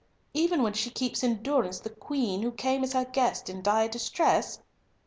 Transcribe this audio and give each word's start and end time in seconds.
"Even 0.33 0.63
when 0.63 0.73
she 0.73 0.89
keeps 0.89 1.21
in 1.23 1.43
durance 1.43 1.79
the 1.79 1.91
Queen, 1.91 2.41
who 2.41 2.49
came 2.51 2.83
as 2.83 2.93
her 2.93 3.05
guest 3.05 3.49
in 3.51 3.61
dire 3.61 3.87
distress?" 3.87 4.59